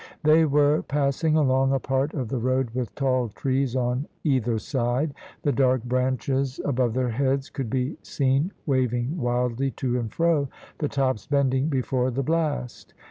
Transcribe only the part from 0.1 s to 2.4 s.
They were passing along a part of the